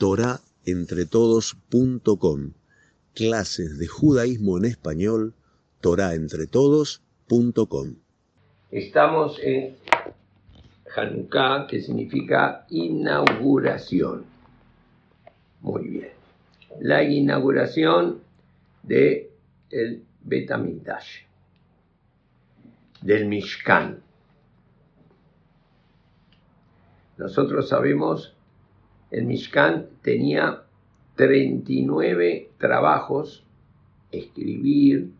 [0.00, 2.52] torahentretodos.com.
[3.14, 5.34] Clases de judaísmo en español,
[5.82, 7.96] torahentretodos.com.
[8.70, 9.76] Estamos en
[10.96, 14.24] Hanukkah, que significa inauguración.
[15.60, 16.08] Muy bien.
[16.80, 18.22] La inauguración
[18.82, 19.30] de
[19.70, 20.02] el
[23.02, 24.00] del Mishkan.
[27.18, 28.34] Nosotros sabemos,
[29.10, 30.62] el Mishkan tenía
[31.16, 33.44] 39 trabajos,
[34.12, 35.12] escribir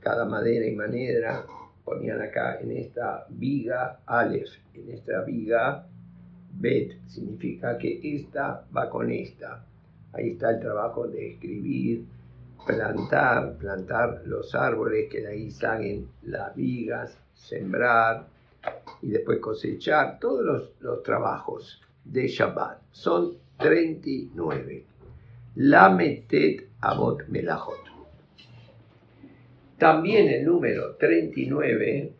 [0.00, 1.46] cada madera y manera,
[1.84, 5.86] ponían acá en esta viga Aleph, en esta viga
[6.52, 9.64] Bet, significa que esta va con esta.
[10.12, 12.04] Ahí está el trabajo de escribir,
[12.66, 18.26] plantar, plantar los árboles que de ahí salen las vigas, sembrar,
[19.02, 21.80] y después cosechar, todos los, los trabajos
[22.12, 22.80] de Shabbat.
[22.92, 24.84] Son 39.
[25.56, 27.88] Lametet Abot Melachot.
[29.78, 32.12] También el número 39,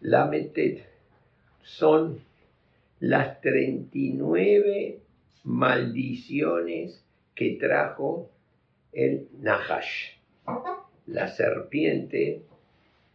[0.00, 0.86] Lametet,
[1.62, 2.20] son
[3.00, 5.00] las 39
[5.44, 8.30] maldiciones que trajo
[8.92, 10.16] el Nahash,
[11.06, 12.42] la serpiente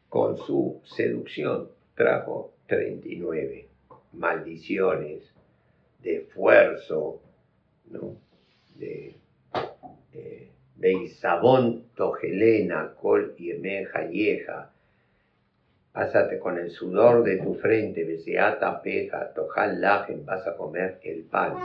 [0.10, 3.68] con su seducción trajo 39
[4.14, 5.24] maldiciones
[6.08, 7.22] de esfuerzo,
[7.92, 8.16] ¿no?
[8.76, 9.18] de
[10.14, 13.52] eh, Beisabón Togelena, Col y
[14.12, 14.72] Yeja,
[15.92, 21.24] pásate con el sudor de tu frente, Beseata Peja, Tojal Lajen, vas a comer el
[21.24, 21.56] pan.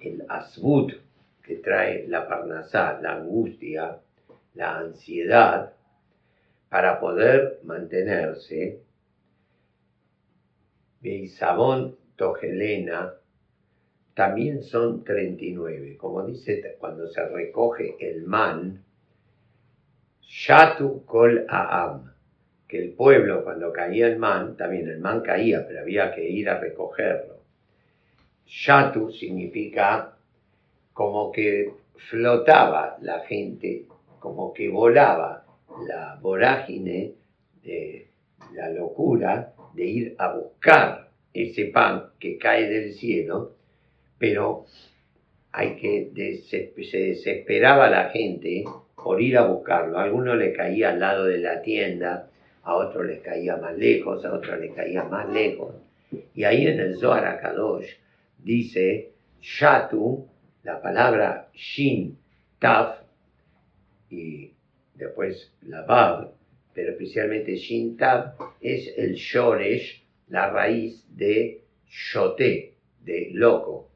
[0.00, 0.92] El Asbut,
[1.44, 3.98] que trae la parnasá, la angustia,
[4.54, 5.72] la ansiedad,
[6.68, 8.80] para poder mantenerse,
[11.00, 13.14] Beisabón Togelena
[14.14, 15.96] también son 39.
[15.96, 18.84] Como dice cuando se recoge el man,
[20.20, 22.12] Shatu Kol Aam,
[22.68, 26.48] que el pueblo cuando caía el man, también el man caía, pero había que ir
[26.48, 27.38] a recogerlo.
[28.46, 30.16] Shatu significa
[30.92, 31.74] como que
[32.08, 33.88] flotaba la gente,
[34.20, 35.44] como que volaba
[35.88, 37.14] la vorágine
[37.64, 38.06] de
[38.54, 43.56] la locura de ir a buscar ese pan que cae del cielo,
[44.18, 44.66] pero
[45.52, 48.64] hay que se desesperaba la gente
[48.96, 49.98] por ir a buscarlo.
[49.98, 52.30] A algunos le caía al lado de la tienda,
[52.62, 55.74] a otros les caía más lejos, a otros les caía más lejos.
[56.34, 57.88] Y ahí en el Zohar Kadosh
[58.38, 60.26] dice Shatu,
[60.62, 62.18] la palabra Shin,
[62.58, 63.00] Taf,
[64.10, 64.52] y
[64.94, 66.32] después la Bab,
[66.74, 70.01] pero especialmente Shintab, es el Shoresh,
[70.32, 73.90] la raíz de Shote, de loco.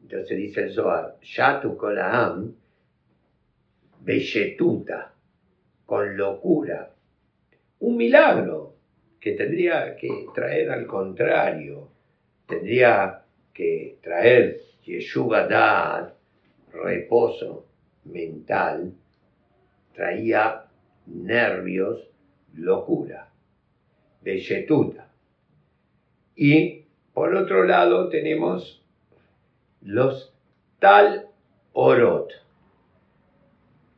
[0.00, 2.54] Entonces dice el Zohar, Shatu Kolaam,
[4.00, 5.12] Beshetuta,
[5.84, 6.94] con locura.
[7.80, 8.76] Un milagro
[9.18, 11.88] que tendría que traer al contrario,
[12.46, 16.12] tendría que traer Yeshuva Dad,
[16.72, 17.66] reposo
[18.04, 18.92] mental,
[19.94, 20.64] traía
[21.06, 22.08] nervios,
[22.54, 23.28] locura,
[24.22, 25.09] belletuta.
[26.36, 28.82] Y por otro lado tenemos
[29.82, 30.32] los
[30.78, 31.26] tal
[31.72, 32.30] orot,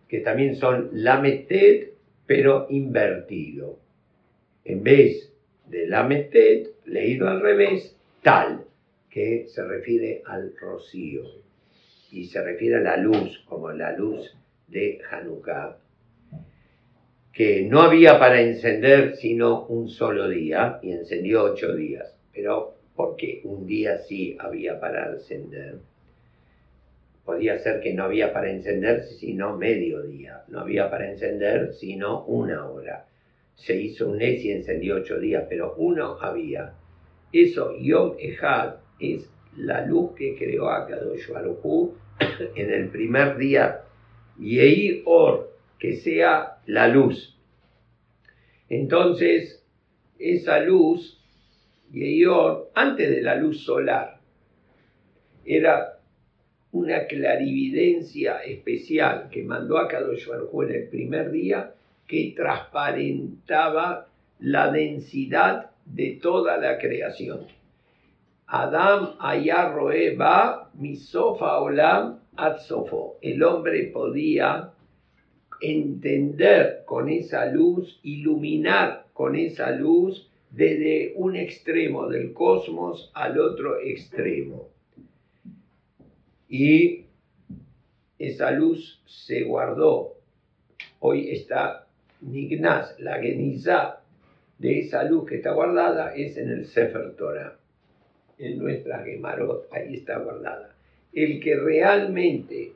[0.08, 1.94] que también son lametet,
[2.26, 3.78] pero invertido.
[4.64, 5.32] En vez
[5.66, 8.64] de lametet, leído al revés, tal,
[9.10, 11.22] que se refiere al rocío
[12.10, 14.36] y se refiere a la luz, como la luz
[14.68, 15.78] de Hanukkah,
[17.32, 22.14] que no había para encender sino un solo día, y encendió ocho días.
[22.32, 25.78] Pero, porque un día sí había para encender?
[27.24, 32.24] Podía ser que no había para encender sino medio día, no había para encender sino
[32.24, 33.06] una hora.
[33.54, 36.74] Se hizo un mes y encendió ocho días, pero uno había.
[37.32, 41.28] Eso, Yom Ejad, es la luz que creó a Kadosh
[42.56, 43.82] en el primer día
[44.38, 47.38] Yei Or, que sea la luz.
[48.68, 49.64] Entonces,
[50.18, 51.21] esa luz,
[51.92, 54.18] Yei Or, antes de la luz solar,
[55.44, 55.98] era
[56.72, 61.74] una clarividencia especial que mandó a Kadosh Baruj en el primer día
[62.06, 64.08] que transparentaba
[64.40, 67.46] la densidad de toda la creación.
[68.46, 73.18] Adam ayarroe va misofa olam atzofo.
[73.20, 74.70] El hombre podía
[75.60, 83.80] entender con esa luz, iluminar con esa luz desde un extremo del cosmos al otro
[83.80, 84.68] extremo.
[86.48, 87.06] y
[88.18, 90.18] esa luz se guardó.
[91.00, 91.86] Hoy está
[92.20, 94.02] Nignaz, la Genizá
[94.58, 97.58] de esa luz que está guardada es en el Sefer Torah,
[98.38, 100.76] en nuestra Gemarot, ahí está guardada.
[101.14, 102.72] El que realmente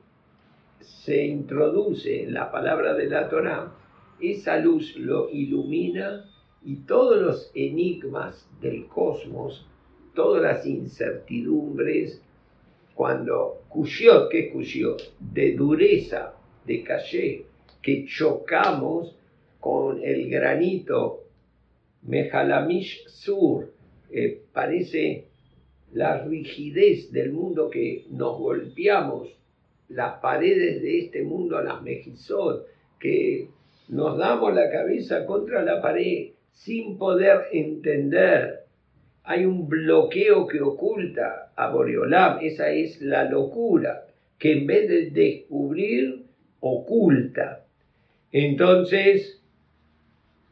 [0.80, 3.72] se introduce en la palabra de la Torah,
[4.18, 6.24] esa luz lo ilumina
[6.66, 9.64] y todos los enigmas del cosmos,
[10.16, 12.20] todas las incertidumbres,
[12.92, 15.12] cuando Kushiot, ¿qué es?
[15.20, 16.34] De dureza,
[16.66, 17.44] de caché,
[17.80, 19.14] que chocamos
[19.60, 21.22] con el granito
[22.02, 23.70] Mejalamish Sur,
[24.10, 25.26] eh, parece
[25.92, 29.28] la rigidez del mundo que nos golpeamos,
[29.88, 32.66] las paredes de este mundo a las mejizot,
[32.98, 33.50] que
[33.88, 38.64] nos damos la cabeza contra la pared sin poder entender.
[39.24, 44.06] Hay un bloqueo que oculta a Boreolam, esa es la locura,
[44.38, 46.24] que en vez de descubrir,
[46.60, 47.64] oculta.
[48.32, 49.42] Entonces,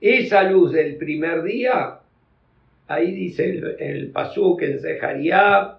[0.01, 2.01] esa luz del primer día,
[2.87, 5.79] ahí dice el, el Pasuk en Zeharia,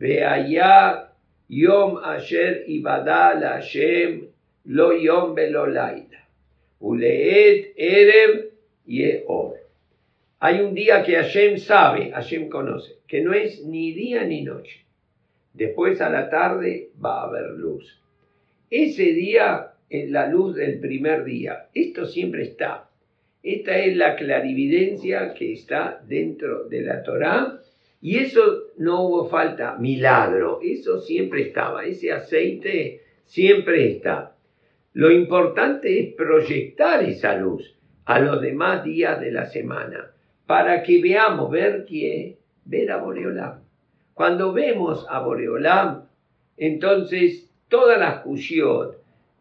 [0.00, 1.12] allá
[1.48, 4.28] Yom Asher Ibadal Hashem
[4.66, 6.28] Lo Yom Belo Laila.
[6.80, 8.55] Uleet Erev
[8.86, 9.66] Yeor.
[10.38, 14.84] Hay un día que Hashem sabe, Hashem conoce, que no es ni día ni noche.
[15.54, 18.02] Después a la tarde va a haber luz.
[18.70, 21.68] Ese día es la luz del primer día.
[21.72, 22.90] Esto siempre está.
[23.42, 27.60] Esta es la clarividencia que está dentro de la Torá.
[28.02, 30.60] Y eso no hubo falta, milagro.
[30.62, 31.86] Eso siempre estaba.
[31.86, 34.36] Ese aceite siempre está.
[34.92, 37.75] Lo importante es proyectar esa luz
[38.06, 40.10] a los demás días de la semana
[40.46, 43.60] para que veamos, ver quién, ver a Boreolam.
[44.14, 46.04] Cuando vemos a Boreolam,
[46.56, 48.92] entonces todas las cusión,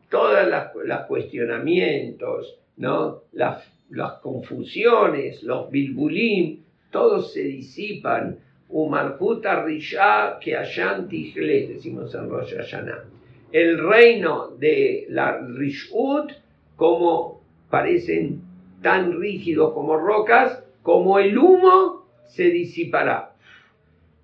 [0.10, 0.48] todas
[0.84, 3.22] los cuestionamientos, ¿no?
[3.32, 6.60] las las confusiones, los bilbulim,
[6.92, 8.40] todos se disipan.
[8.68, 13.04] Umarputa Risha que Ayan decimos en Rosh Hashanah.
[13.52, 16.32] El reino de la Rishut,
[16.76, 18.42] como parecen
[18.82, 23.36] tan rígidos como rocas, como el humo se disipará.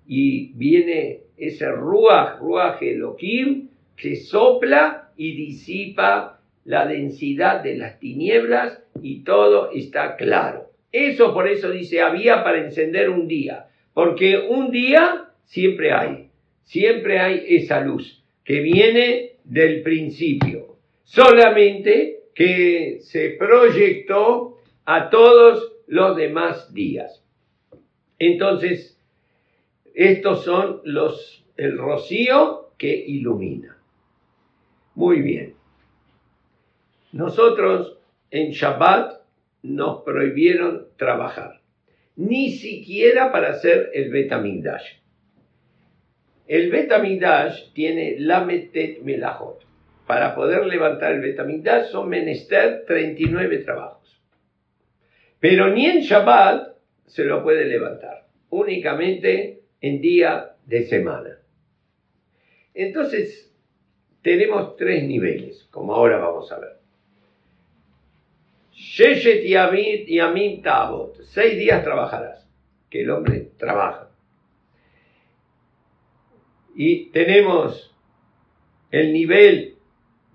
[0.06, 8.82] Y viene ese Ruach, Ruach Elohim, que sopla y disipa la densidad de las tinieblas
[9.02, 10.70] y todo está claro.
[10.92, 16.28] Eso por eso dice, había para encender un día, porque un día siempre hay,
[16.64, 26.16] siempre hay esa luz que viene del principio, solamente que se proyectó a todos los
[26.16, 27.24] demás días.
[28.18, 28.98] Entonces,
[29.94, 33.78] estos son los el rocío que ilumina.
[34.94, 35.54] Muy bien.
[37.12, 37.98] Nosotros
[38.30, 39.20] en Shabbat
[39.62, 41.60] nos prohibieron trabajar,
[42.16, 44.96] ni siquiera para hacer el Betamigdash.
[46.48, 49.71] El Betamigdash tiene Lametet Melahot.
[50.12, 54.20] Para poder levantar el Betamigdash son menester 39 trabajos.
[55.40, 56.76] Pero ni en Shabbat
[57.06, 61.38] se lo puede levantar, únicamente en día de semana.
[62.74, 63.56] Entonces,
[64.20, 66.76] tenemos tres niveles, como ahora vamos a ver.
[68.74, 71.22] Sheshet y Amin Tabot.
[71.22, 72.46] Seis días trabajarás.
[72.90, 74.10] Que el hombre trabaja.
[76.76, 77.96] Y tenemos
[78.90, 79.71] el nivel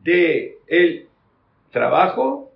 [0.07, 1.07] de el
[1.69, 2.53] trabajo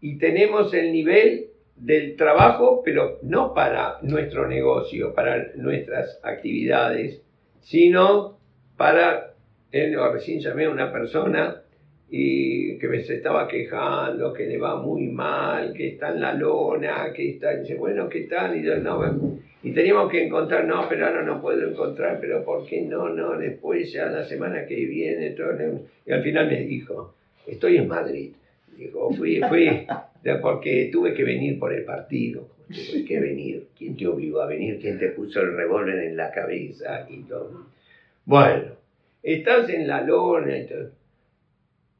[0.00, 7.20] y tenemos el nivel del trabajo, pero no para nuestro negocio, para nuestras actividades,
[7.60, 8.38] sino
[8.78, 9.34] para,
[9.70, 11.60] él recién llamé a una persona
[12.08, 16.32] y que me se estaba quejando, que le va muy mal, que está en la
[16.32, 18.56] lona, que está, dice, bueno, ¿qué tal?
[18.56, 22.82] Y, no, y teníamos que encontrar, no, pero ahora no puedo encontrar, pero ¿por qué
[22.82, 23.08] no?
[23.08, 25.56] No, después ya la semana que viene, todo,
[26.06, 27.14] y al final me dijo,
[27.46, 28.32] estoy en Madrid.
[28.76, 29.86] Dijo, fui, fui,
[30.42, 32.48] porque tuve que venir por el partido.
[32.68, 33.68] Tuve que venir.
[33.78, 34.78] ¿Quién te obligó a venir?
[34.80, 37.06] ¿Quién te puso el revólver en la cabeza?
[37.08, 37.68] Y todo.
[38.26, 38.72] Bueno,
[39.22, 40.90] estás en la lona y todo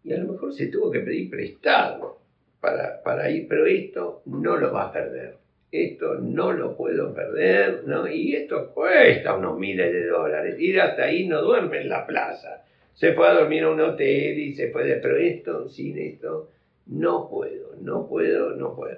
[0.07, 2.19] y a lo mejor se tuvo que pedir prestado
[2.61, 5.37] para, para ir, pero esto no lo va a perder.
[5.71, 8.09] Esto no lo puedo perder, ¿no?
[8.09, 10.57] Y esto cuesta unos miles de dólares.
[10.59, 12.65] Ir hasta ahí no duerme en la plaza.
[12.95, 16.51] Se fue a dormir a un hotel y se puede, pero esto, sin esto,
[16.87, 18.97] no puedo, no puedo, no puedo.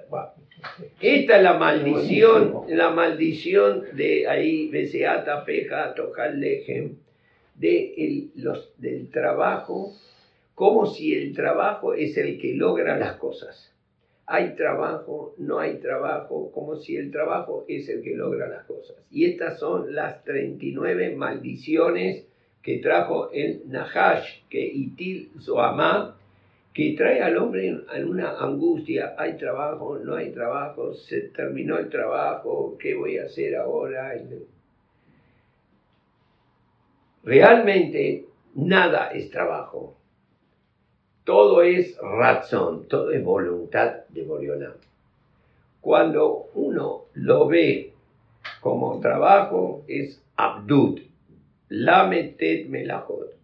[1.01, 6.97] Esta es la maldición, la maldición de ahí, Beseata, Peja, Tojal, Lejem,
[7.55, 9.93] de los, del trabajo
[10.59, 13.73] como si el trabajo es el que logra las cosas.
[14.31, 18.95] Hay trabajo, no hay trabajo, como si el trabajo es el que logra las cosas.
[19.09, 22.27] Y estas son las 39 maldiciones
[22.61, 26.15] que trajo el Nahash, que Itil Zoamá,
[26.73, 31.89] que trae al hombre en una angustia, hay trabajo, no hay trabajo, se terminó el
[31.89, 34.13] trabajo, ¿qué voy a hacer ahora?
[37.23, 39.97] Realmente nada es trabajo,
[41.29, 44.73] todo es razón, todo es voluntad de Boreolam.
[45.79, 47.93] Cuando uno lo ve
[48.61, 50.99] como trabajo es abdud,
[51.67, 53.35] lametet melachot.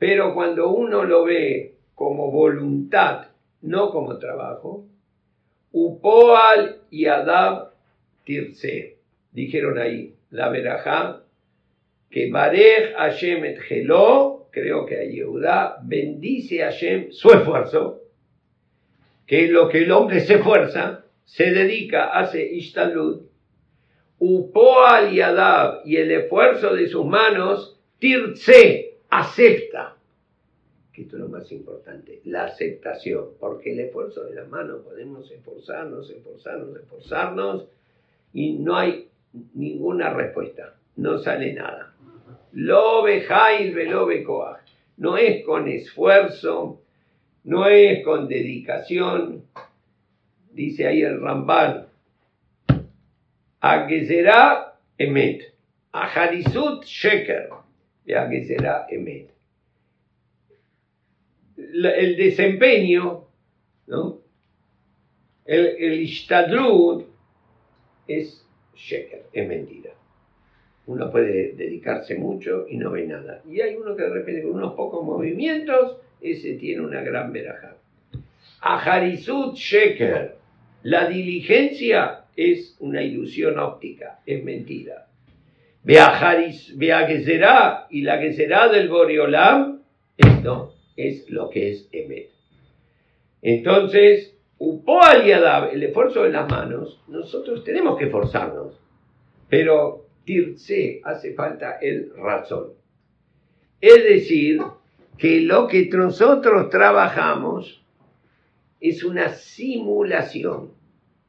[0.00, 3.28] Pero cuando uno lo ve como voluntad,
[3.62, 4.84] no como trabajo,
[5.70, 7.70] upoal y adab
[8.24, 8.96] tirse.
[9.30, 11.22] Dijeron ahí, la verajá,
[12.10, 13.60] que barej Hashem et
[14.50, 18.02] creo que a Yehudá, bendice a Hashem su esfuerzo,
[19.26, 23.22] que lo que el hombre se esfuerza, se dedica, hace ishtalud,
[24.18, 29.96] upoal y adab, y el esfuerzo de sus manos, tirse, acepta
[31.02, 36.10] esto es lo más importante, la aceptación, porque el esfuerzo de la mano podemos esforzarnos,
[36.10, 37.66] esforzarnos, esforzarnos
[38.32, 39.08] y no hay
[39.54, 41.89] ninguna respuesta, no sale nada.
[42.52, 44.68] Lobe Jail Velobe Koach.
[44.96, 46.82] No es con esfuerzo,
[47.44, 49.44] no es con dedicación,
[50.52, 51.86] dice ahí el Ramban,
[54.06, 55.54] será Emet,
[55.92, 57.48] Harisut Sheker,
[58.04, 59.30] será Emet
[61.72, 63.24] el desempeño,
[63.86, 64.20] ¿no?
[65.44, 66.08] el, el
[68.06, 69.90] es sheker, es mentira.
[70.86, 73.42] Uno puede dedicarse mucho y no ve nada.
[73.48, 77.76] Y hay uno que de repente con unos pocos movimientos, ese tiene una gran veraja.
[78.60, 80.36] Aharizut sheker,
[80.82, 85.06] la diligencia es una ilusión óptica, es mentira.
[85.82, 89.80] Vea que será y la que será del Boreolam
[90.16, 92.30] es no, es lo que es Emet.
[93.42, 98.78] Entonces, el esfuerzo de las manos, nosotros tenemos que esforzarnos,
[99.48, 102.74] pero Tirse hace falta el razón.
[103.80, 104.60] Es decir,
[105.20, 107.82] que lo que nosotros trabajamos
[108.80, 110.72] es una simulación.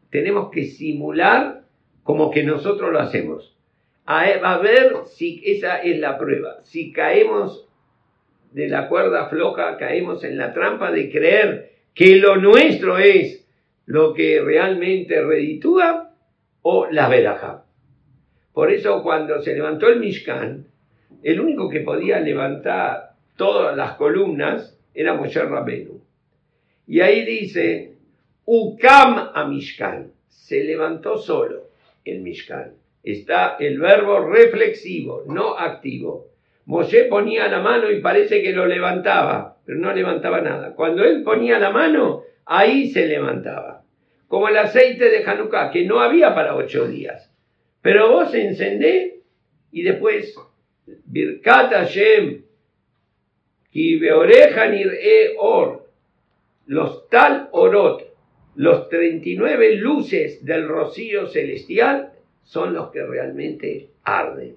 [0.10, 1.64] Tenemos que simular
[2.04, 3.56] como que nosotros lo hacemos.
[4.06, 6.60] A, ver si esa es la prueba.
[6.64, 7.68] Si caemos
[8.52, 13.48] de la cuerda floja caemos en la trampa de creer que lo nuestro es
[13.86, 16.14] lo que realmente reditúa
[16.62, 17.66] o la veraja.
[18.54, 20.66] Por eso cuando se levantó el Mishkan,
[21.24, 26.02] el único que podía levantar todas las columnas era Moshe Rabenu.
[26.88, 27.94] Y ahí dice,
[28.46, 31.70] Ukam a Mishkan, se levantó solo
[32.04, 32.74] el Mishkan.
[33.04, 36.28] Está el verbo reflexivo, no activo.
[36.66, 40.76] Moshe ponía la mano y parece que lo levantaba, pero no levantaba nada.
[40.76, 43.84] Cuando él ponía la mano, ahí se levantaba.
[44.28, 47.31] Como el aceite de Hanukkah, que no había para ocho días.
[47.82, 49.16] Pero vos encendés
[49.72, 50.36] y después,
[51.06, 52.44] Birkat Hashem,
[53.72, 55.90] ki e or,
[56.68, 58.04] los tal orot,
[58.56, 64.56] los 39 luces del rocío celestial son los que realmente arden.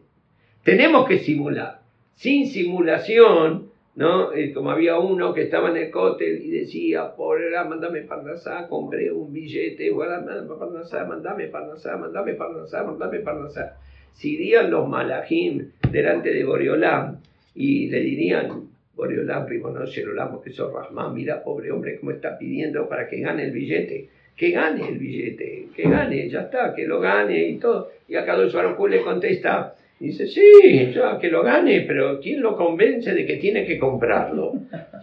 [0.65, 1.81] Tenemos que simular
[2.15, 4.33] sin simulación, ¿no?
[4.33, 9.13] Eh, como había uno que estaba en el cóctel y decía, por mandame Parnasá, compré
[9.13, 13.77] un billete, mandame Parnasá, mandame Parnasá, mandame Parnasá, mandame Parnasá.
[14.13, 17.19] Si irían los malajim delante de Boreolam
[17.55, 22.39] y le dirían, Boreolam, primo no Sherolam, que sos Rahman, mira, pobre hombre, cómo está
[22.39, 24.09] pidiendo para que gane el billete.
[24.37, 27.91] Que gane el billete, que gane, ya está, que lo gane y todo.
[28.09, 28.53] Y acá Dos
[28.91, 33.65] le contesta, Dice, sí, ya que lo gane, pero ¿quién lo convence de que tiene
[33.65, 34.53] que comprarlo?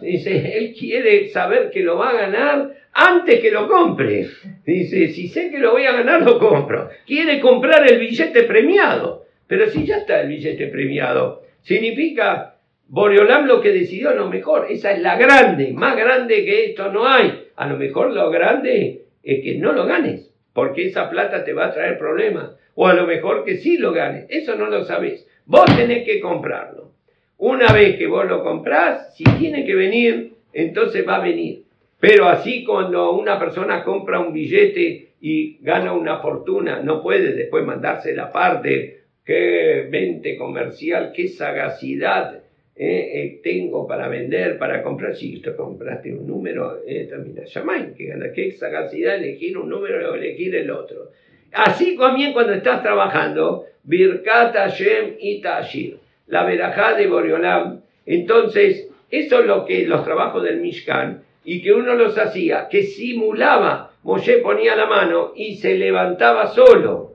[0.00, 4.26] Dice, él quiere saber que lo va a ganar antes que lo compre.
[4.64, 6.90] Dice, si sé que lo voy a ganar, lo compro.
[7.06, 9.24] Quiere comprar el billete premiado.
[9.46, 12.56] Pero si ya está el billete premiado, significa
[12.88, 14.66] Boreolam lo que decidió a lo mejor.
[14.70, 17.48] Esa es la grande, más grande que esto no hay.
[17.56, 21.66] A lo mejor lo grande es que no lo ganes, porque esa plata te va
[21.66, 24.26] a traer problemas o a lo mejor que sí lo ganes.
[24.28, 25.26] Eso no lo sabés.
[25.46, 26.92] Vos tenés que comprarlo.
[27.38, 31.64] Una vez que vos lo comprás, si tiene que venir, entonces va a venir.
[31.98, 37.64] Pero así cuando una persona compra un billete y gana una fortuna, no puede después
[37.64, 42.42] mandarse la parte qué mente comercial, qué sagacidad
[42.74, 45.14] eh, eh, tengo para vender, para comprar.
[45.14, 50.10] Si tú compraste un número, eh, también llamáis, que gana, qué sagacidad elegir un número
[50.10, 51.10] o elegir el otro.
[51.52, 57.80] Así también cuando estás trabajando, Birkat Hashem y Tashir, la verajá de Boreolam.
[58.06, 62.84] Entonces, eso es lo que los trabajos del Mishkan, y que uno los hacía, que
[62.84, 67.12] simulaba, Moshe ponía la mano y se levantaba solo.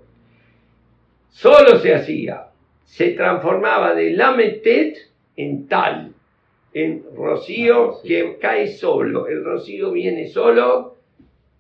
[1.30, 2.46] Solo se hacía.
[2.86, 4.98] Se transformaba de Lametet
[5.36, 6.14] en tal,
[6.74, 9.28] en rocío ah, que cae solo.
[9.28, 10.96] El rocío viene solo.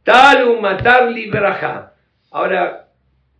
[0.03, 1.86] Tal un matar libraja.
[2.31, 2.89] Ahora,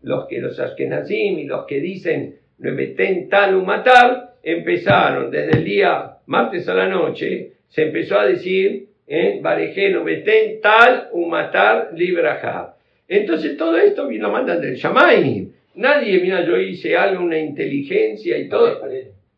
[0.01, 5.63] los que los Ashkenazim y los que dicen meten tal un matar, empezaron desde el
[5.63, 11.91] día martes a la noche, se empezó a decir, en Barejeno, Betén, tal un matar
[11.96, 12.75] libraja.
[13.08, 15.48] Entonces todo esto lo mandan del Shamay.
[15.75, 18.82] Nadie, mira, yo hice algo, una inteligencia y todo.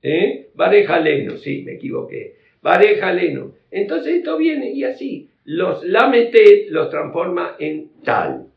[0.01, 0.47] ¿Eh?
[0.55, 2.35] Barejaleno, sí, me equivoqué.
[2.61, 3.53] Barejaleno.
[3.69, 5.29] Entonces esto viene y así.
[5.45, 8.47] Los lametet los transforma en tal.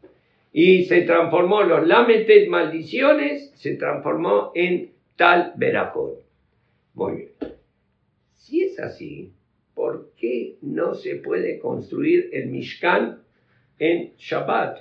[0.52, 6.12] Y se transformó los lametet maldiciones, se transformó en tal verajón.
[6.94, 7.54] Muy bien.
[8.34, 9.32] Si es así,
[9.74, 13.22] ¿por qué no se puede construir el Mishkan
[13.78, 14.78] en Shabbat?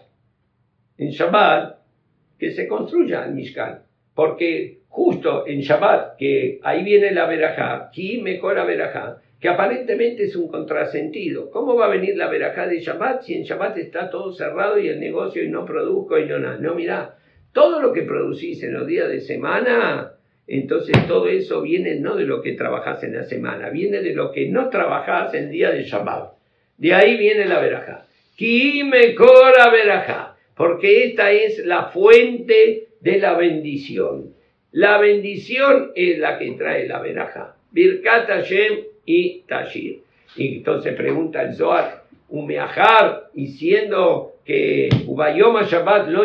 [0.98, 1.80] En Shabbat,
[2.38, 3.84] que se construya el Mishkan.
[4.14, 10.36] Porque justo en Shabbat, que ahí viene la verajá, aquí mejora verajá, que aparentemente es
[10.36, 11.50] un contrasentido.
[11.50, 14.88] ¿Cómo va a venir la verajá de Shabbat si en Shabbat está todo cerrado y
[14.88, 16.58] el negocio y no produzco y no nada?
[16.60, 17.18] No, mira,
[17.52, 20.14] todo lo que producís en los días de semana,
[20.46, 24.32] entonces todo eso viene no de lo que trabajás en la semana, viene de lo
[24.32, 26.34] que no trabajás el día de Shabbat.
[26.78, 28.06] De ahí viene la verajá.
[28.36, 34.36] Ki mejora verajá, porque esta es la fuente de la bendición.
[34.72, 37.56] La bendición es la que trae la veraja.
[37.72, 40.04] Birkat Hashem y Tashir.
[40.36, 46.24] Y entonces pregunta el Zohar, Umeajar, y siendo que Ubayoma Shabbat lo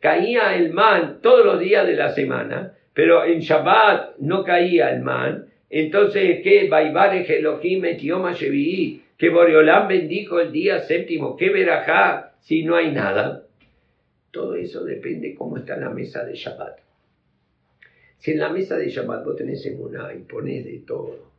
[0.00, 5.02] caía el man todos los días de la semana, pero en Shabbat no caía el
[5.02, 6.68] man, entonces, ¿qué?
[6.68, 12.90] Baibare Elohim etioma Shevi'i, que Boreolán bendijo el día séptimo, ¿qué verajá si no hay
[12.90, 13.44] nada?
[14.32, 16.78] Todo eso depende cómo está la mesa de Shabbat.
[18.18, 21.30] Si en la mesa de Shabbat vos tenés emuná y ponés de todo,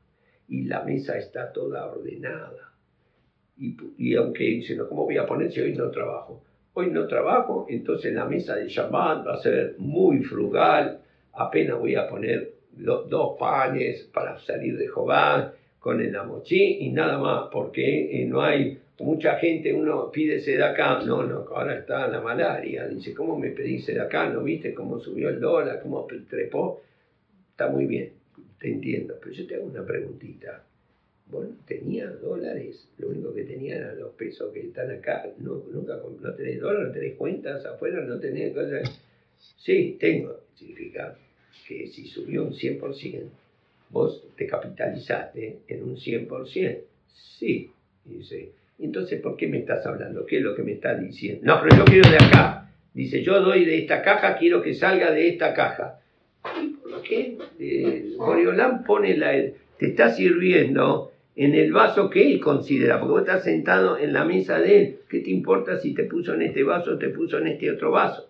[0.52, 2.74] y la mesa está toda ordenada,
[3.58, 6.44] y, aunque dicen, ¿cómo voy a poner si hoy no trabajo?
[6.74, 11.00] Hoy no trabajo, entonces la mesa de Shabbat va a ser muy frugal,
[11.34, 17.18] apenas voy a poner dos panes para salir de Jobán con el amochí y nada
[17.18, 22.20] más, porque eh, no hay mucha gente, uno pide acá, no, no, ahora está la
[22.20, 24.28] malaria, dice, ¿cómo me pedís acá?
[24.28, 26.82] ¿No viste cómo subió el dólar, cómo trepó?
[27.52, 28.12] Está muy bien,
[28.62, 30.64] te entiendo, pero yo te hago una preguntita.
[31.26, 35.98] Bueno, tenía dólares, lo único que tenía eran los pesos que están acá, no, nunca,
[36.22, 39.02] no tenés dólares, no tenés cuentas afuera, no tenés cosas.
[39.58, 41.18] Sí, tengo, significa
[41.68, 43.24] que si subió un 100%,
[43.90, 46.80] vos te capitalizaste en un 100%.
[47.40, 47.72] Sí,
[48.06, 50.26] dice, entonces, ¿por qué me estás hablando?
[50.26, 51.42] ¿Qué es lo que me estás diciendo?
[51.46, 52.70] No, pero yo quiero de acá.
[52.94, 56.00] Dice, yo doy de esta caja, quiero que salga de esta caja.
[56.62, 57.38] ¿Y qué?
[57.60, 58.16] Eh,
[58.86, 59.44] pone la...
[59.78, 64.26] Te está sirviendo en el vaso que él considera, porque vos estás sentado en la
[64.26, 65.00] mesa de él.
[65.10, 67.92] ¿Qué te importa si te puso en este vaso o te puso en este otro
[67.92, 68.30] vaso?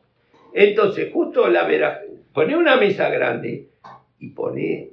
[0.53, 1.99] Entonces, justo la verás,
[2.33, 3.67] pone una mesa grande
[4.19, 4.89] y pone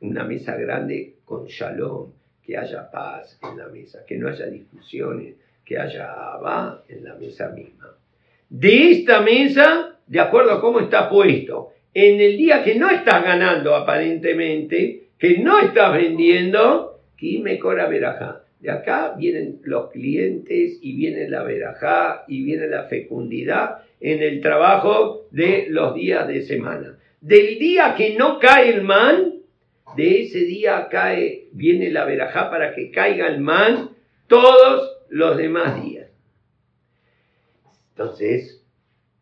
[0.00, 2.10] una mesa grande con shalom,
[2.44, 7.14] que haya paz en la mesa, que no haya discusiones, que haya abá en la
[7.14, 7.94] mesa misma.
[8.48, 13.22] De esta mesa, de acuerdo a cómo está puesto, en el día que no estás
[13.22, 16.92] ganando aparentemente, que no estás vendiendo,
[17.42, 18.44] me cora verajá.
[18.60, 24.40] De acá vienen los clientes y viene la verajá y viene la fecundidad en el
[24.40, 26.98] trabajo de los días de semana.
[27.20, 29.34] Del día que no cae el man,
[29.96, 33.90] de ese día cae, viene la verajá para que caiga el man
[34.28, 36.08] todos los demás días.
[37.90, 38.64] Entonces,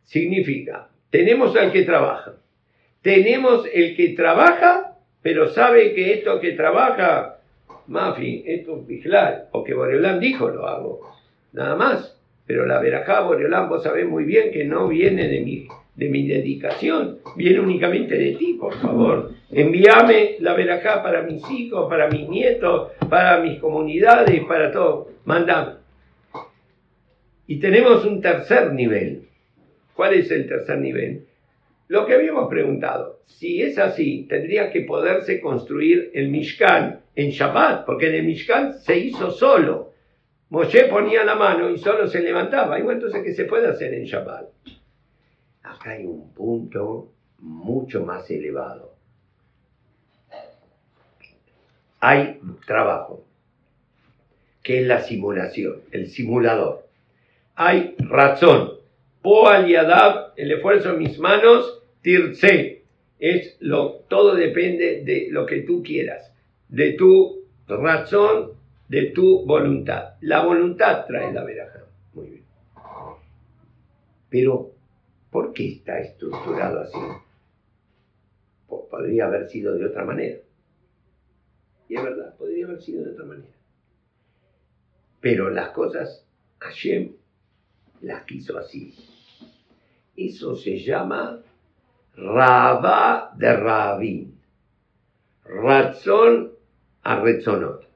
[0.05, 2.37] significa, tenemos al que trabaja,
[3.03, 7.39] tenemos el que trabaja, pero sabe que esto que trabaja,
[7.87, 11.13] Mafi, esto es vigilal, o que Boreolán dijo lo hago,
[11.53, 12.17] nada más.
[12.47, 15.69] Pero la verajá, Boreolán, vos sabés muy bien que no viene de mi
[16.01, 19.33] de mi dedicación, viene únicamente de ti, por favor.
[19.51, 25.09] Envíame la verajá para mis hijos, para mis nietos, para mis comunidades, para todo.
[25.27, 25.75] Mandame.
[27.47, 29.25] Y tenemos un tercer nivel.
[29.95, 31.27] ¿Cuál es el tercer nivel?
[31.91, 37.85] Lo que habíamos preguntado, si es así, tendría que poderse construir el Mishkan en Shabbat,
[37.85, 39.91] porque en el Mishkan se hizo solo.
[40.51, 42.79] Moshe ponía la mano y solo se levantaba.
[42.79, 44.51] Y bueno, entonces, ¿qué se puede hacer en Shabbat?
[45.65, 48.95] Acá hay un punto mucho más elevado.
[51.99, 53.25] Hay trabajo,
[54.63, 56.87] que es la simulación, el simulador.
[57.57, 58.75] Hay razón.
[59.23, 62.85] Poal y Adab, el esfuerzo en mis manos, tirse.
[63.19, 66.33] Es lo, todo depende de lo que tú quieras,
[66.69, 68.53] de tu razón,
[68.89, 70.15] de tu voluntad.
[70.23, 71.85] La voluntad trae la veraja.
[72.15, 72.45] Muy bien.
[74.31, 74.73] Pero,
[75.31, 76.99] ¿por qué está estructurado así?
[78.91, 80.39] podría haber sido de otra manera.
[81.89, 83.55] Y es verdad, podría haber sido de otra manera.
[85.21, 86.27] Pero las cosas,
[86.59, 87.13] Hashem
[88.03, 88.95] las quiso así.
[90.17, 91.41] Eso se llama
[92.17, 94.41] Rabá de Rabín.
[95.45, 96.53] Razón
[97.03, 97.87] a Rezonot.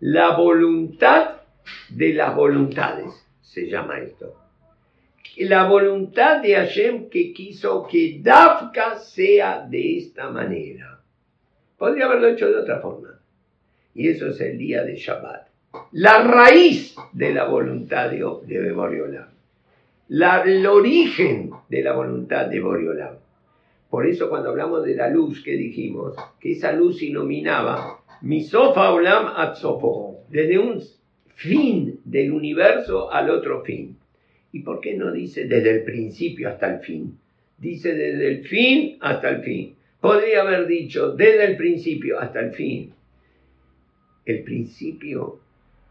[0.00, 1.40] La voluntad
[1.90, 4.34] de las voluntades se llama esto.
[5.36, 11.00] La voluntad de Hashem que quiso que Dafka sea de esta manera.
[11.78, 13.20] Podría haberlo hecho de otra forma.
[13.94, 15.48] Y eso es el día de Shabbat.
[15.92, 19.28] La raíz de la voluntad de, de Boriolam.
[20.08, 23.14] La, el origen de la voluntad de Boriolam.
[23.90, 29.32] Por eso cuando hablamos de la luz que dijimos, que esa luz iluminaba Misofa Olam
[29.36, 30.80] Atsopo, desde un
[31.34, 33.96] fin del universo al otro fin.
[34.52, 37.18] ¿Y por qué no dice desde el principio hasta el fin?
[37.58, 39.74] Dice desde el fin hasta el fin.
[40.00, 42.92] Podría haber dicho desde el principio hasta el fin.
[44.24, 45.40] El principio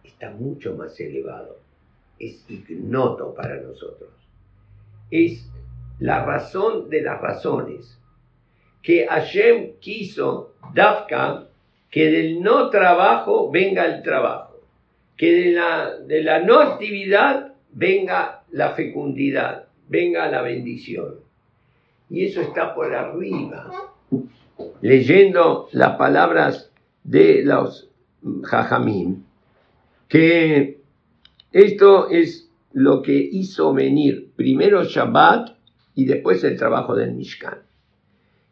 [0.04, 1.58] está mucho más elevado.
[2.18, 4.10] Es ignoto para nosotros.
[5.12, 5.50] Es
[6.00, 7.98] la razón de las razones.
[8.82, 11.48] Que Hashem quiso, Dafka,
[11.90, 14.62] que del no trabajo venga el trabajo.
[15.18, 21.16] Que de la, de la no actividad venga la fecundidad, venga la bendición.
[22.10, 23.70] Y eso está por arriba.
[24.82, 26.72] Leyendo las palabras
[27.04, 27.90] de los
[28.44, 29.26] Jajamín,
[30.08, 30.80] que
[31.52, 35.59] esto es lo que hizo venir primero Shabbat
[36.00, 37.60] y después el trabajo del Mishkan.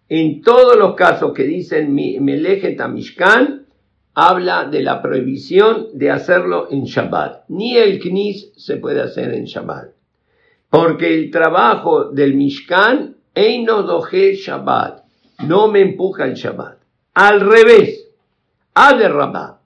[0.10, 3.66] En todos los casos que dicen Melejet Mishkan,
[4.14, 7.46] habla de la prohibición de hacerlo en Shabbat.
[7.48, 9.92] Ni el Knis se puede hacer en Shabbat.
[10.70, 15.06] Porque el trabajo del Mishkan, Eino Doje Shabbat,
[15.48, 16.80] no me empuja el Shabbat.
[17.14, 18.10] Al revés,
[18.74, 19.62] Aderrabá.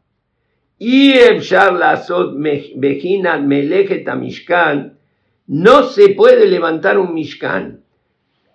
[0.78, 2.36] Y Ebshar Lasot
[2.76, 5.01] Bejinan Melejet Mishkan,
[5.48, 7.84] no se puede levantar un Mishkan.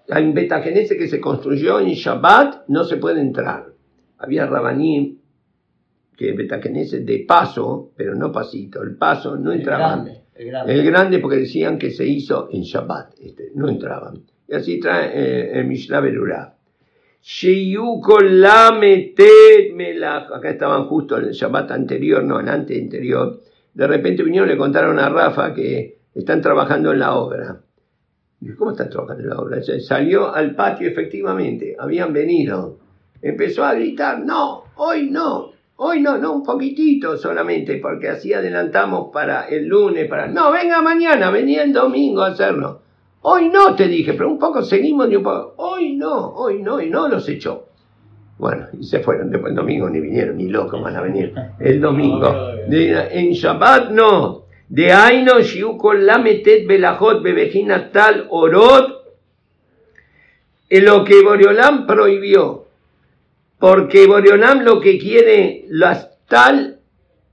[0.09, 3.67] En Betagenese que se construyó en Shabbat, no se puede entrar.
[4.19, 5.19] Había Rabanim
[6.17, 10.09] que Betakenese de paso, pero no pasito, el paso no entraban.
[10.35, 14.23] El grande, porque decían que se hizo en Shabbat, este, no entraban.
[14.49, 16.57] Y así trae eh, el Mishnah Berurah.
[20.35, 23.41] Acá estaban justo en el Shabbat anterior, no, en antes anterior.
[23.75, 27.61] De repente vinieron y le contaron a Rafa que están trabajando en la obra.
[28.59, 29.59] ¿Cómo están trabajando en la obra?
[29.81, 32.79] Salió al patio, efectivamente, habían venido.
[33.23, 39.11] Empezó a gritar, no, hoy no, Hoy no, no, un poquitito solamente, porque así adelantamos
[39.13, 40.27] para el lunes, para...
[40.27, 42.81] No, venga mañana, venía el domingo a hacerlo.
[43.21, 45.53] Hoy no, te dije, pero un poco seguimos y un poco...
[45.59, 47.67] Hoy no, hoy no, y no los echó.
[48.39, 51.79] Bueno, y se fueron después el domingo, ni vinieron, ni locos van a venir el
[51.79, 52.35] domingo.
[52.71, 54.46] en Shabbat no.
[54.69, 59.05] De Aino, Shiukol, Lametet, Belajot, Bebejina, Tal, Orot.
[60.69, 62.67] Lo que Boreolam prohibió
[63.59, 66.81] porque Boreolam lo que quiere, las tal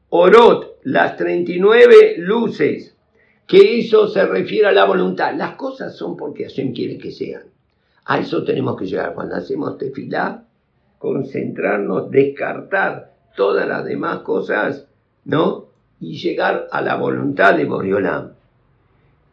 [0.10, 2.96] orot, las 39 luces,
[3.46, 5.36] que eso se refiere a la voluntad.
[5.36, 7.43] Las cosas son porque Hashem quiere que sean.
[8.06, 9.13] A eso tenemos que llegar.
[9.13, 10.46] Cuando hacemos tefilá,
[10.98, 14.88] concentrarnos, descartar todas las demás cosas,
[15.26, 15.62] ¿no?
[16.04, 18.34] Y llegar a la voluntad de Boreolam.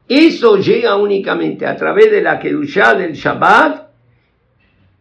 [0.09, 3.91] Eso llega únicamente a través de la Kedushá del Shabbat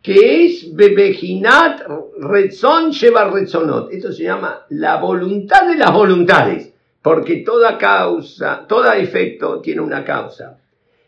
[0.02, 1.82] que es Bebejinat
[2.20, 3.92] Rezon Sheba Rezonot.
[3.92, 10.04] Esto se llama la voluntad de las voluntades, porque toda causa, todo efecto tiene una
[10.04, 10.58] causa.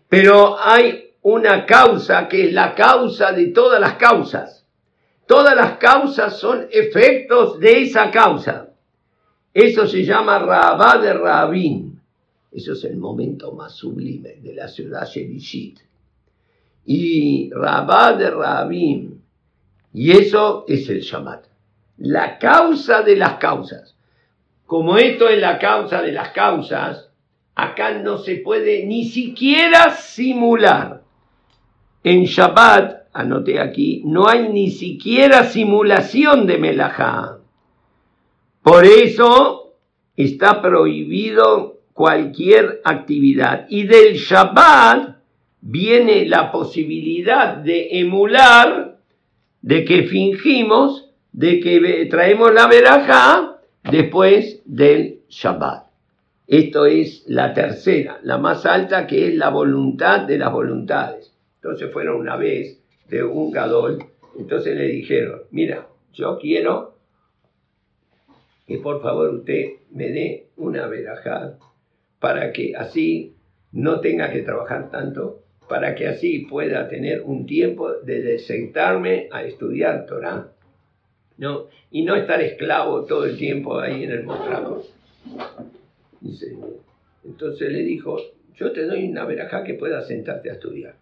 [0.10, 4.65] Pero hay una causa que es la causa de todas las causas.
[5.26, 8.70] Todas las causas son efectos de esa causa.
[9.53, 11.99] Eso se llama Rabá de Rabín.
[12.51, 15.79] Eso es el momento más sublime de la ciudad Shevishit.
[16.85, 19.21] y Rabá de Rabim.
[19.93, 21.45] Y eso es el Shabbat.
[21.97, 23.95] La causa de las causas.
[24.65, 27.09] Como esto es la causa de las causas,
[27.55, 31.03] acá no se puede ni siquiera simular.
[32.03, 37.40] En Shabbat, anoté aquí, no hay ni siquiera simulación de Melajá.
[38.63, 39.74] Por eso
[40.15, 43.65] está prohibido cualquier actividad.
[43.69, 45.17] Y del Shabbat
[45.62, 48.97] viene la posibilidad de emular,
[49.62, 53.58] de que fingimos, de que traemos la verajá
[53.89, 55.88] después del Shabbat.
[56.47, 61.34] Esto es la tercera, la más alta, que es la voluntad de las voluntades.
[61.56, 64.04] Entonces fueron una vez de un gadol,
[64.38, 66.90] entonces le dijeron, mira, yo quiero
[68.71, 71.57] que por favor usted me dé una verajá
[72.19, 73.36] para que así
[73.73, 79.43] no tenga que trabajar tanto, para que así pueda tener un tiempo de sentarme a
[79.43, 80.51] estudiar Torah,
[81.38, 81.67] ¿no?
[81.89, 84.84] Y no estar esclavo todo el tiempo ahí en el mostrador.
[87.25, 88.17] entonces le dijo,
[88.55, 90.95] yo te doy una verajá que pueda sentarte a estudiar.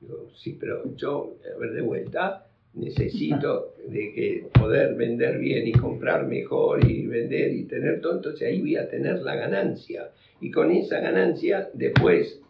[0.00, 5.72] Digo, sí, pero yo, a ver, de vuelta, necesito de que poder vender bien y
[5.72, 10.10] comprar mejor y vender y tener todo, entonces ahí voy a tener la ganancia.
[10.40, 12.40] Y con esa ganancia después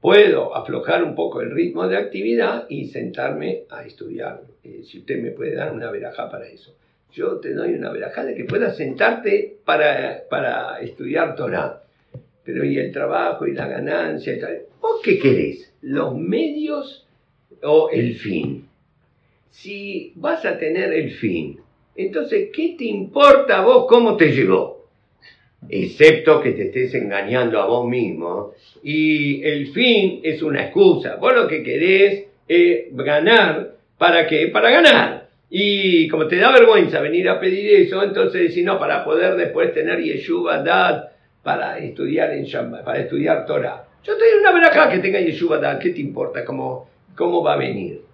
[0.00, 4.42] puedo aflojar un poco el ritmo de actividad y sentarme a estudiar.
[4.64, 6.74] Eh, si usted me puede dar una veraja para eso.
[7.12, 11.82] Yo te doy una veraja de que puedas sentarte para, para estudiar Torah.
[12.44, 14.40] Pero y el trabajo y la ganancia, y
[14.80, 15.72] ¿vos qué querés?
[15.82, 17.06] ¿Los medios
[17.62, 18.67] o el fin?
[19.50, 21.60] Si vas a tener el fin,
[21.98, 24.86] entonces, ¿qué te importa a vos cómo te llegó?
[25.68, 28.52] Excepto que te estés engañando a vos mismo.
[28.84, 31.16] Y el fin es una excusa.
[31.16, 33.74] Vos lo que querés es ganar.
[33.98, 34.46] ¿Para qué?
[34.46, 35.28] Para ganar.
[35.50, 39.74] Y como te da vergüenza venir a pedir eso, entonces decís, no, para poder después
[39.74, 41.08] tener Yeshuva Dad,
[41.42, 42.46] para estudiar en
[42.84, 43.88] para estudiar Torah.
[44.04, 47.54] Yo te doy una verajá que tenga Yeshuva Dad, ¿qué te importa cómo, cómo va
[47.54, 48.07] a venir?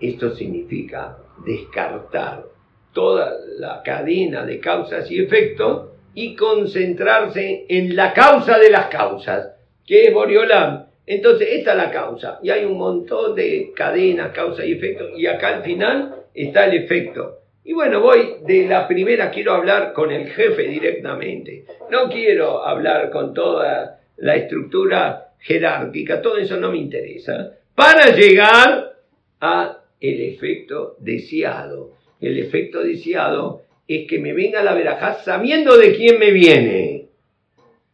[0.00, 2.44] Esto significa descartar
[2.92, 9.54] toda la cadena de causas y efectos y concentrarse en la causa de las causas,
[9.86, 10.86] que es Boriolam.
[11.06, 12.38] Entonces, esta es la causa.
[12.42, 15.10] Y hay un montón de cadenas, causas y efectos.
[15.16, 17.38] Y acá al final está el efecto.
[17.64, 21.64] Y bueno, voy de la primera, quiero hablar con el jefe directamente.
[21.90, 27.52] No quiero hablar con toda la estructura jerárquica, todo eso no me interesa.
[27.74, 28.96] Para llegar
[29.40, 31.92] a el efecto deseado.
[32.20, 37.06] El efecto deseado es que me venga la verajá sabiendo de quién me viene.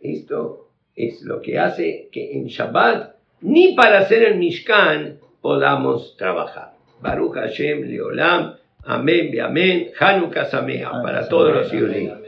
[0.01, 6.75] Esto es lo que hace que en Shabbat, ni para hacer el Mishkan, podamos trabajar.
[7.01, 12.19] Baruch Hashem, Leolam, Amén, Amén, Hanukkah Sameach, para todos los judíos.